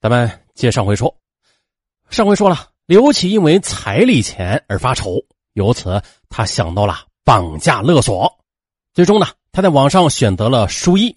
[0.00, 1.16] 咱们接上回说，
[2.10, 5.16] 上回说了，刘启因为彩礼钱而发愁，
[5.54, 8.30] 由此他想到了绑架勒索。
[8.92, 11.16] 最终呢，他在网上选择了舒一，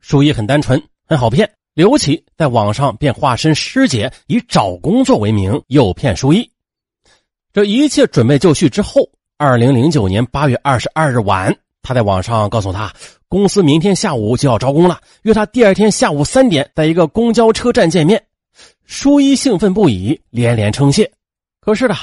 [0.00, 1.50] 舒一很单纯，很好骗。
[1.74, 6.50] 刘启在网上便化身师姐，以找工作为名诱骗舒一。
[7.52, 12.92] 这一切准备就绪之后，二零零九年八月二十二日晚，他在网上告诉他。
[13.28, 18.24] 公司明天下午就要招工了，约他第二天下午三点在一个公交车站见面。
[18.84, 21.12] 舒一兴奋不已，连连称谢。
[21.60, 21.94] 可是的，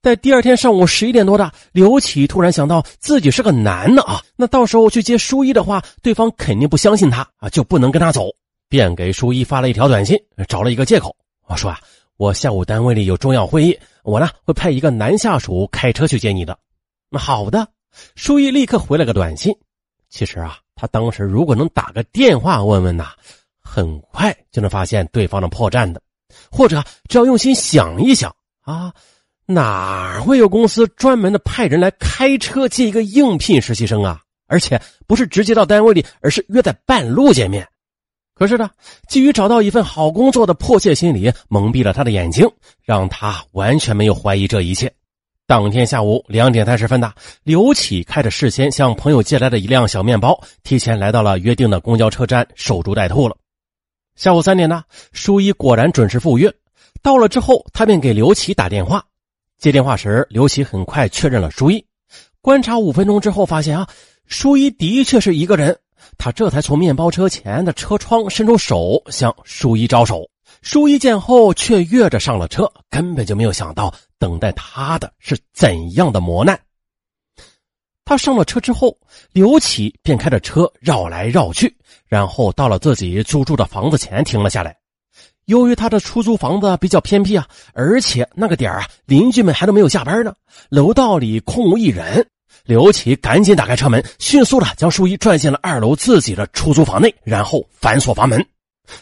[0.00, 8.28] 在第二天上午十一点多的，刘启突然想到自己是个男的啊，那到时候去接舒一的话，对方肯定不相信他啊，就不能跟他走，
[8.68, 10.16] 便给舒一发了一条短信，
[10.46, 11.16] 找了一个借口，
[11.48, 11.80] 我说啊，
[12.16, 16.56] 我下午单位里有重要会议，我呢会派一个男下属开车去接你的。
[17.10, 17.66] 那好的，
[18.14, 19.54] 舒毅立刻回了个短信。
[20.08, 20.58] 其实啊。
[20.78, 23.06] 他当时如果能打个电话问问呐，
[23.62, 26.02] 很快就能发现对方的破绽的，
[26.50, 28.92] 或者只要用心想一想啊，
[29.46, 34.20] 哪会有公司专门的派人来开车接一个应聘实习生啊？
[34.48, 37.66] 而且不是直接到单位里，而是约在半路见面。
[38.34, 38.68] 可是呢，
[39.08, 42.46] 基于找到一份好工作的迫切心理，蒙蔽了他的眼睛，
[42.84, 44.92] 让他完全没有怀疑这一切。
[45.48, 53.36] 当天下午两点三十分的，刘启开着事先向朋友借来的一辆小面包，提前来到了约定的公交车站守株待兔了。
[54.16, 56.52] 下午三点呢，舒一果然准时赴约。
[57.00, 59.04] 到了之后，他便给刘启打电话。
[59.56, 61.84] 接电话时，刘启很快确认了舒一。
[62.40, 63.86] 观察五分钟之后，发现啊，
[64.26, 65.78] 舒一的确是一个人。
[66.18, 70.28] 他这才从面包车前的车窗伸出手向舒一招手。
[70.62, 76.58] 舒一见后，却跃着上了车，根本就没有想到等待他的是怎样的磨难。
[78.04, 78.96] 他上了车之后，
[79.32, 81.76] 刘启便开着车绕来绕去，
[82.06, 84.76] 然后到了自己租住的房子前停了下来。
[85.46, 90.34] 由于他的出租房子比较偏僻啊，而且那个点啊，邻居们还都没有下班呢，
[90.68, 92.28] 楼道里空无一人。
[92.64, 98.44] 刘启赶紧打开车门，迅速的将舒一拽进了二楼自己的出租房内，然后反锁房门。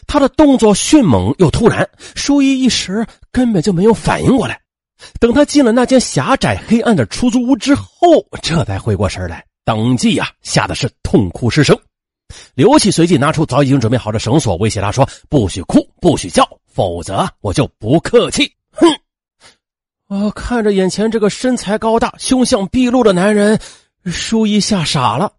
[0.07, 4.59] 他的动作迅猛又突然，舒一一时根本就没有反应过来。
[5.19, 7.83] 等他进了那间狭窄黑暗的出租屋之后，
[8.41, 11.77] 这才回过神来，当即呀吓得是痛哭失声。
[12.55, 18.87] 刘启随即拿出早已经准备好的绳索，威胁他说：“不许哭，不许叫，否则我就不客气。”哼！
[20.07, 23.59] 我看着眼前这个身材高大、凶相毕露的男人，
[24.05, 25.33] 舒一吓傻了。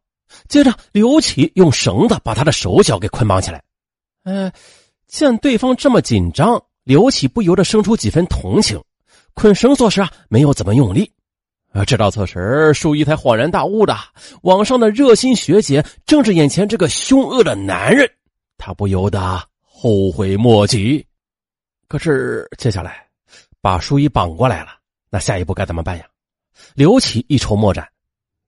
[0.49, 3.63] 接着，刘启用绳子把他的手脚给捆绑起来。
[4.25, 4.53] 哎，
[5.07, 8.81] 见对方这么紧张，刘启不由得生出几分同情。
[9.37, 11.13] 捆绳索时啊，没有怎么用力。
[11.73, 13.95] 啊，直到此时，舒一才恍然大悟的，
[14.43, 18.11] 网上的热心学姐正是眼前这个凶恶的男人，
[18.57, 21.05] 他不由得后悔莫及。
[21.87, 23.07] 可是接下来，
[23.61, 24.71] 把舒一绑过来了，
[25.11, 26.07] 那下一步该怎么办呀？
[26.75, 27.87] 刘启一筹莫展。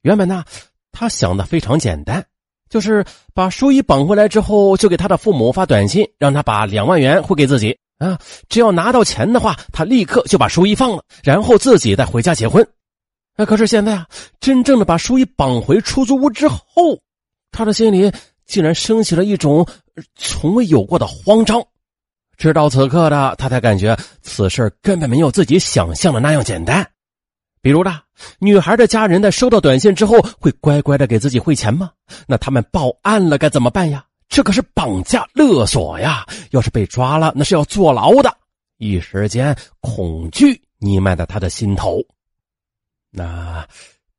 [0.01, 0.43] 原本呢，
[0.91, 2.25] 他想的非常简单。
[2.71, 8.19] 就是把舒一绑回来之后，就给他的父母发短信，让他把两万元汇给自己啊。
[8.49, 12.67] 只要拿到钱的话，他立刻就把舒一放了，然后自己再回家结婚。
[13.37, 14.07] 哎，可是现在啊，
[14.41, 16.99] 真正的把舒一绑回出租屋之后，
[17.53, 18.11] 他的心里
[18.47, 19.67] 竟然升起了一种
[20.17, 21.63] 从未有过的慌张。
[22.37, 26.89] 直到此刻的他才感觉此事根本没有自己想象的那样简单。
[27.61, 28.01] 比如呢，
[28.39, 31.91] 女孩的家人在收到短信之后会乖乖的给自己汇钱吗？
[32.27, 34.05] 那他们报案了该怎么办呀？
[34.39, 36.25] 这可是绑架勒索呀！
[36.53, 38.33] 要是被抓了，那是要坐牢的。
[38.77, 42.01] 一时间，恐惧弥漫在他的心头。
[43.11, 43.67] 那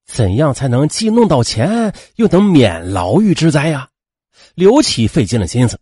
[0.06, 3.88] 怎样才能既弄到钱，又能免牢狱之灾呀？
[4.56, 5.80] 刘启费尽了心思。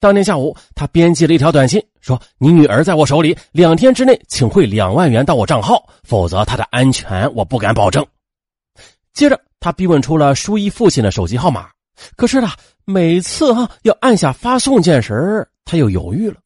[0.00, 8.02] 当天下午，他编辑了一条短信，说：“你女儿在我手里，两天之内请汇两万元到我账号，否则她的安全我不敢保证。”
[9.12, 11.68] 接着，他逼问出了舒一父亲的手机号码，
[12.16, 12.48] 可是呢，
[12.84, 16.36] 每次哈要按下发送键时，他又犹豫了。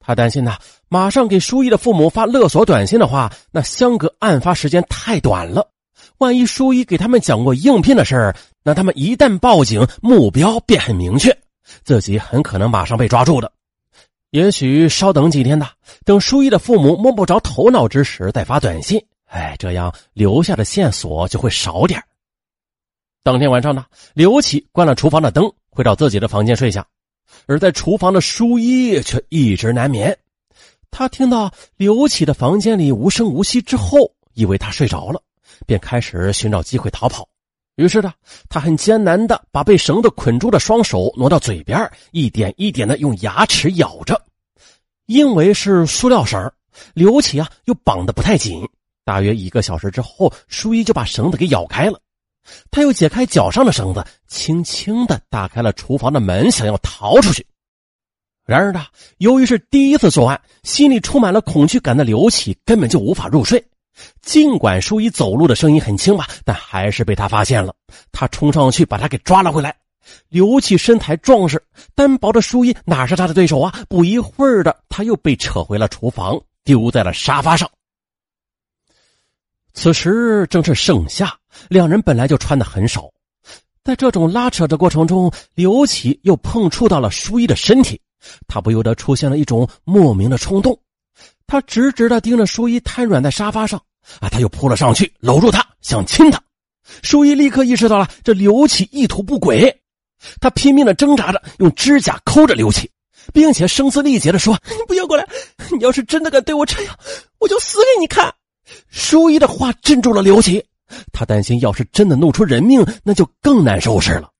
[0.00, 5.70] 他担心呐，马上给舒一的父母发勒索短信的话，那相隔案发时间太短了，
[6.18, 11.34] 万一舒一给他们讲过应聘的事儿，那他们一旦报警，目标便很明确。
[11.82, 13.50] 自己很可能马上被抓住的，
[14.30, 15.70] 也许稍等几天呐，
[16.04, 22.02] 等舒一的父母摸不着头脑之时再发短信，哎，这样留下的线索就会少点
[23.22, 26.86] 当天晚上呢，刘启关了厨房的灯，回到自己的房间睡下，
[27.46, 30.16] 而在厨房的舒一却一直难眠。
[30.90, 35.20] 他听到刘启的房间里无声无息之后，以为他睡着了，
[35.66, 37.28] 便开始寻找机会逃跑。
[37.74, 38.12] 于是呢，
[38.48, 44.22] 他很艰难的把被绳子捆住的双手挪到嘴边，一点一点的用牙齿咬着。
[45.06, 46.40] 因为是塑料绳，
[46.94, 48.62] 刘启啊又绑的不太紧。
[49.04, 52.00] 大约一个小时之后，舒一就把绳子给咬开了。
[52.70, 57.46] 他又解开脚上的绳子，轻轻的打开了厨房的门，想要逃出去。
[58.44, 58.84] 然而呢，
[59.18, 63.64] 由于是第一次作案，心里充满了恐惧感的刘启根本就无法入睡。
[64.20, 67.74] 尽管淑一走路的声音很轻吧，但还是被他发现了。
[68.12, 69.74] 他冲上去把他给抓了回来。
[70.28, 71.64] 刘启身材壮实，
[71.94, 73.72] 单薄的淑一哪是他的对手啊？
[73.88, 77.70] 不一会儿的，他又被扯回了厨房，丢在了沙发上。
[79.72, 81.34] 此时正是盛夏，
[81.68, 83.10] 两人本来就穿的很少，
[83.82, 88.00] 在这种拉扯的过程中，刘启又碰触到了淑一的身体，
[88.46, 90.78] 他不由得出现了一种莫名的冲动，
[91.46, 93.80] 他直直的盯着淑一瘫软在沙发上，
[94.20, 96.42] 啊，他又扑了上去，搂住她想亲她，
[97.02, 99.74] 淑一立刻意识到了这刘启意图不轨，
[100.40, 102.90] 他拼命的挣扎着，用指甲抠着刘启，
[103.32, 105.26] 并且声嘶力竭的说：“你不要过来，
[105.72, 106.98] 你要是真的敢对我这样，
[107.38, 108.34] 我就死给你看。”
[108.88, 110.64] 淑一的话镇住了刘琦，
[111.12, 114.30] 他担心要是真的弄出人命，那就更难收拾了。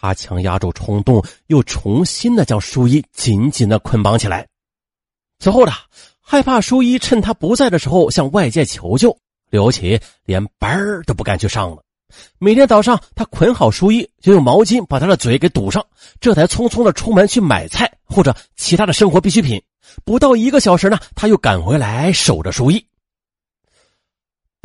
[0.00, 4.46] 他强压住冲动，又重新的将淑一紧紧的捆绑起来。
[5.38, 5.72] 此后呢，
[6.20, 9.16] 害怕淑一趁他不在的时候向外界求救，
[9.50, 11.82] 刘琦连班儿都不敢去上了。
[12.38, 15.84] 每天早上，他捆好淑一，就用毛巾把他的嘴给堵上，
[16.20, 19.62] 这才匆匆的出门去买菜或者其他的生活必需品。
[20.04, 22.86] 不到一个小时呢，他又赶回来守着淑一。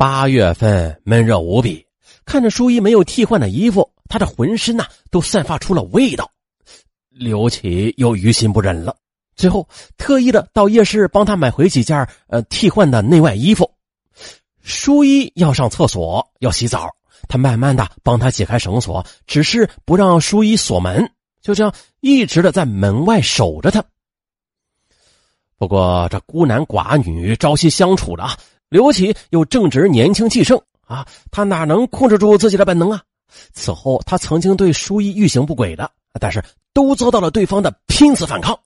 [0.00, 1.84] 八月份闷热无比，
[2.24, 6.30] 看着淑一没有替换的衣服，他的浑身呐都散发出了味道。
[7.10, 8.96] 刘启又于心不忍了，
[9.36, 9.68] 最后
[9.98, 13.70] 特意的到夜市帮他买回几件呃替换的内外衣服。
[14.62, 16.88] 淑一要上厕所要洗澡，
[17.28, 21.12] 他慢慢的帮他解开绳索，只是不让淑一锁门，
[21.42, 23.84] 就这样一直的在门外守着他。
[25.58, 28.38] 不过这孤男寡女朝夕相处的啊。
[28.70, 33.02] 刘启又正值年轻气盛啊，他哪能控制住自己的本能啊？
[33.52, 35.90] 此后，他曾经对淑一欲行不轨的，
[36.20, 38.58] 但是都遭到了对方的拼死反抗。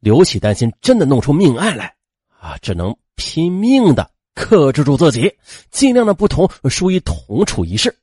[0.00, 1.94] 刘启担心真的弄出命案来
[2.38, 5.34] 啊，只能拼命的克制住自己，
[5.70, 7.96] 尽量的不同淑一同处一室。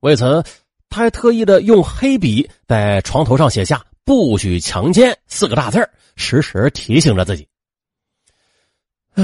[0.00, 0.42] 为此，
[0.88, 5.86] 他还特意的用黑笔在床头上写下“不许强奸”四个大字
[6.16, 7.46] 时时提醒着自己。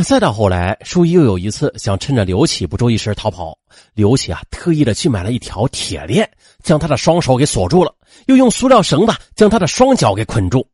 [0.03, 3.57] 再到后来，淑一又有一次想趁着刘启不注意时逃跑，
[3.95, 6.29] 刘启啊特意的去买了一条铁链，
[6.63, 7.95] 将他的双手给锁住了，
[8.27, 10.67] 又用塑料绳子将他的双脚给捆住。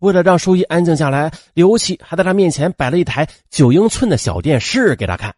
[0.00, 5.34] 为了让淑一安静下来，刘启还在他面前摆了一台九英寸的小电视给他看。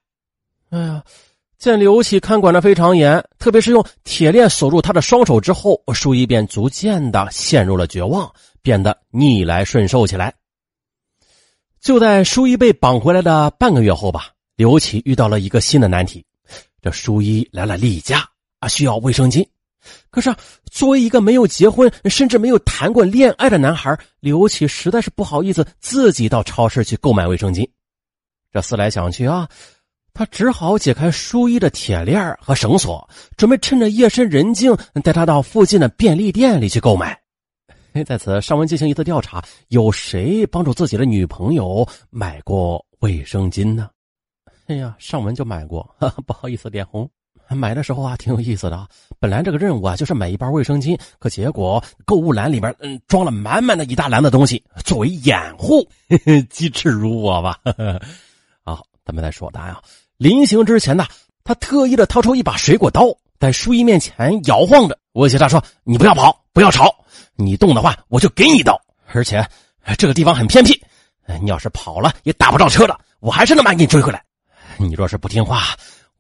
[0.71, 1.03] 哎呀，
[1.59, 10.35] 见刘启看管的非常严，特别是用铁链锁住他的双手之后，淑一便逐渐的陷入了绝望，变得逆来顺受起来。
[11.81, 16.25] 就在淑一被绑回来的半个月后吧，刘启遇到了一个新的难题。
[16.83, 18.29] 这淑一来了例假
[18.61, 19.47] 啊，需要卫生巾。
[20.11, 20.35] 可是
[20.71, 27.69] 作为一个没有结婚，甚至没有谈过恋爱的男孩，刘启实在是不好意思自己到超市去购买卫生巾。
[28.53, 29.49] 这思来想去啊，
[30.13, 37.19] 他只好解开淑一的铁链和绳索，准备趁着夜深人静带他到附近的便利店里去购买。
[38.05, 43.91] 在此，尚文进行一次调查：有谁帮助自己的女朋友买过卫生巾呢？
[44.67, 45.89] 哎呀，尚文就买过，
[46.27, 47.09] 不好意思，脸红。
[47.51, 48.87] 买的时候啊，挺有意思的啊。
[49.19, 55.89] 本来这个任务啊，就是买一包卫生巾，可结果购物篮里边嗯装了满满的一大篮的东西，作为掩护，
[56.51, 57.59] 机智如我吧。
[58.63, 59.83] 好，咱们再说答案啊。
[60.19, 61.07] 临行之前呢，
[61.43, 63.07] 他特意的掏出一把水果刀，
[63.41, 66.95] 在书衣面前摇晃着，威胁他说：“你不要跑，不要吵。”
[67.41, 68.79] 你动的话，我就给你一刀。
[69.15, 69.47] 而且
[69.97, 70.79] 这个地方很偏僻，
[71.41, 74.23] 你要是跑了也打不着车的，我还是能把你追回来。
[74.77, 75.63] 你若是不听话，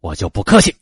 [0.00, 0.74] 我就不客气。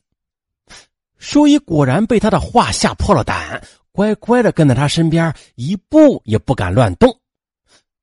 [1.19, 3.61] 淑一果然被他的话吓破了胆，
[3.93, 7.19] 乖乖的跟在他身边，一步也不敢乱动。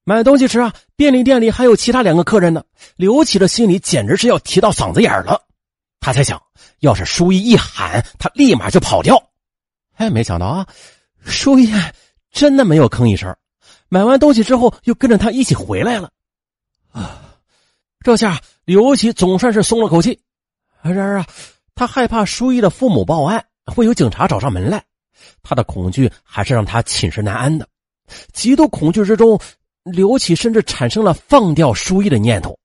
[0.03, 2.63] 买东西时啊，便利店里还有其他两个客人呢。
[2.95, 5.39] 刘启的心里简直是要提到嗓子眼了。
[6.01, 6.41] 他才想，
[6.79, 9.21] 要是淑一一喊，他立马就跑掉。
[9.93, 10.67] 哎，没想到啊，
[11.23, 11.71] 淑一。
[12.33, 13.33] 真的没有吭一声，
[13.87, 16.11] 买完东西之后又跟着他一起回来了，
[16.91, 17.37] 啊，
[18.01, 20.19] 这下刘启总算是松了口气。
[20.81, 21.27] 然而啊，
[21.75, 24.83] 他害怕舒一的父母报案，会有警察找上门来，
[25.43, 27.65] 他的恐惧还是让他寝食难安的。
[28.33, 29.39] 极度恐惧之中，
[29.83, 32.57] 刘启甚至产生了放掉舒一的念头。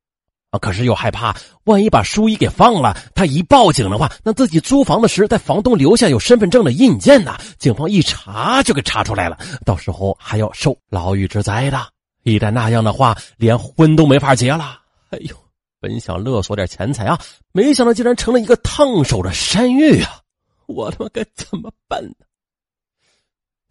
[0.51, 0.59] 啊！
[0.59, 7.37] 可是又害怕，万一把淑一给放了，他一报警的话，那自己租房子时在房东留下有身份证的印件呢？
[7.59, 11.79] 警方一查就给查出来了，到时候还要受牢狱之灾的。
[12.23, 14.81] 一旦那样的话，连婚都没法结了。
[15.11, 15.37] 哎呦，
[15.81, 17.19] 本想勒索点钱财啊，
[17.53, 20.21] 没想到竟然成了一个烫手的山芋啊！
[20.67, 22.15] 我他妈该怎么办呢？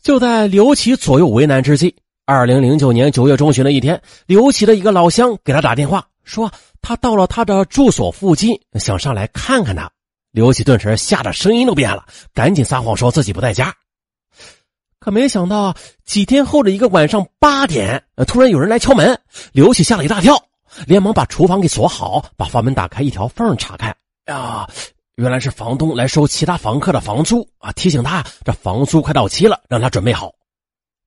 [0.01, 9.89] 就在刘启左右为难之际，二零零九年九月中旬的一天，刘启的一个老乡给他打电话，说他到了他的住所附近，想上来看看他。
[10.31, 13.73] 刘启顿时吓得声音都变了，赶紧撒谎说自己不在家。
[14.99, 15.73] 可没想到，
[16.05, 19.19] 几天后的一个晚上八点，突然有人来敲门，
[19.53, 20.37] 刘启吓了一大跳，
[20.85, 23.95] 连忙把厨房给锁好，把房门打开一条缝查看。
[24.25, 24.67] 呀，
[25.15, 27.71] 原来是房东来收其他房客的房租啊！
[27.71, 30.33] 提醒他这房租快到期了，让他准备好。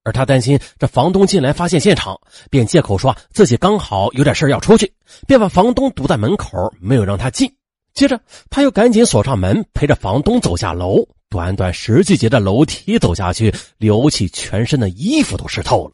[0.02, 2.18] 而他担心这房东进来发现现场，
[2.50, 4.92] 便借口说自己刚好有点事要出去，
[5.26, 7.54] 便把房东堵在门口，没有让他进。
[7.92, 11.06] 接着，他又赶紧锁上门，陪着房东走下楼。
[11.28, 15.92] 短短十几节的楼梯走下去，刘启全身的衣服都湿透了。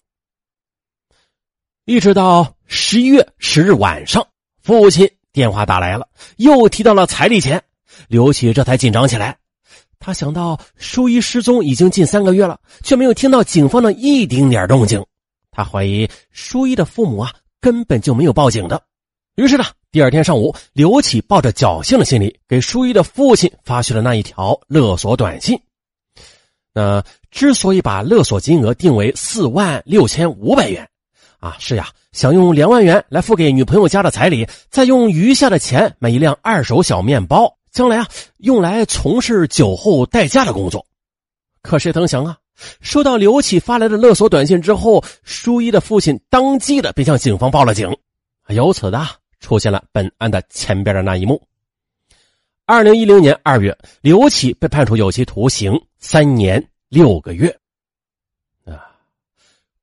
[1.84, 4.26] 一直到十一月十日晚上，
[4.62, 7.62] 父亲电话打来了，又提到了彩礼钱，
[8.08, 9.36] 刘启这才紧张起来。
[9.98, 15.04] 他想到舒一失踪已经近三个月了，却没有听到警方的一丁点动静，
[15.50, 18.82] 他怀疑舒一的父母啊根本就没有报警的。
[19.36, 19.64] 于是呢。
[19.92, 25.58] 第二天上午，刘启抱着侥幸的心理，给舒一的父亲发去了那一条勒索短信。
[26.74, 30.86] 那之所以把勒索金额定为四万六千五百元，
[31.38, 40.86] 啊，是呀，想用两万元来付给女朋友家的彩礼，再用余下的钱买一辆二手小面包，将来啊用来从事酒后代驾的工作。
[41.60, 42.38] 可谁曾想啊，
[42.80, 47.94] 收到刘启发来的勒索短信之后，舒一的父亲当即的便向警方报了警，
[48.48, 49.06] 由此的。
[49.38, 51.40] 出现了本案的前边的那一幕。
[52.64, 57.54] 二零一零年二月，刘启被判处有期徒刑三年六个月。
[58.64, 58.88] 啊，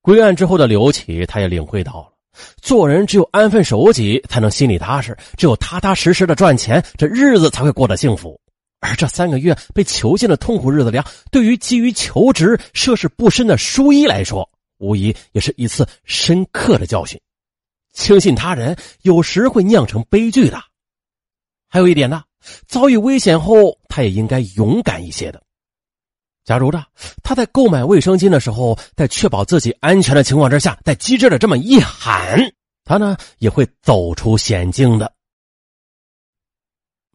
[0.02, 2.12] 归案之后的刘启，他也领会到了，
[2.62, 8.40] 做人只有安分守己，才能心里踏实；只有踏踏实实的赚钱，这日子才会过得幸福。
[8.80, 11.00] 而这三个月被囚禁的痛苦日子里，
[11.32, 17.20] 对于急于求职、涉世不深的舒一来说，无疑也是一次深刻的教训。
[17.94, 20.62] 轻信他人有时会酿成悲剧的。
[21.70, 22.24] 还有一点呢，
[22.68, 25.42] 遭遇危险后，他也应该勇敢一些的。
[26.44, 26.84] 假如呢，
[27.24, 32.38] 他在购买卫生巾的时候，在确保自己安全的情况之下，在机智的这么一喊，
[32.84, 35.14] 他呢也会走出险境的。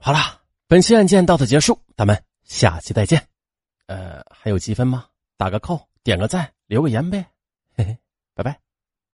[0.00, 3.26] 好了，本期案件到此结束，咱们下期再见。
[3.86, 5.06] 呃，还有积分吗？
[5.36, 7.26] 打个扣，点个赞，留个言呗。
[7.76, 7.98] 嘿嘿，
[8.34, 8.67] 拜拜。